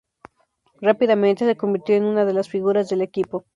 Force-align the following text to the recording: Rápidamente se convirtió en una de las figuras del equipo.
Rápidamente 0.81 1.45
se 1.45 1.55
convirtió 1.55 1.93
en 1.95 2.05
una 2.05 2.25
de 2.25 2.33
las 2.33 2.49
figuras 2.49 2.89
del 2.89 3.01
equipo. 3.03 3.45